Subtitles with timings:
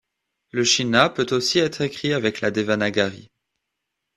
[0.49, 3.29] Le shina peut aussi être écrit avec la devanagari.